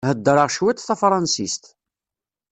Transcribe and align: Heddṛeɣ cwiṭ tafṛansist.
Heddṛeɣ 0.09 0.47
cwiṭ 0.55 0.77
tafṛansist. 0.81 1.63